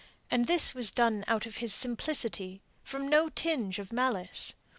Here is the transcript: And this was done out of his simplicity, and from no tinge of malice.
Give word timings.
And 0.31 0.47
this 0.47 0.73
was 0.73 0.89
done 0.89 1.23
out 1.27 1.45
of 1.45 1.57
his 1.57 1.75
simplicity, 1.75 2.53
and 2.79 2.89
from 2.89 3.07
no 3.07 3.29
tinge 3.29 3.77
of 3.77 3.93
malice. 3.93 4.55